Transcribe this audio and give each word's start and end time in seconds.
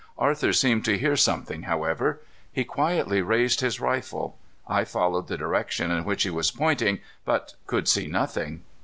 Arthur 0.17 0.51
seemed 0.51 0.83
to 0.85 0.97
hear 0.97 1.15
something, 1.15 1.61
however. 1.61 2.21
He 2.51 2.63
quietly 2.63 3.21
raised 3.21 3.61
his 3.61 3.79
rifle. 3.79 4.35
I 4.67 4.83
followed 4.83 5.27
the 5.27 5.37
direction 5.37 5.91
in 5.91 6.05
which 6.05 6.23
he 6.23 6.31
was 6.31 6.49
pointing, 6.49 7.01
but 7.23 7.53
could 7.67 7.87
see 7.87 8.07
nothing. 8.07 8.63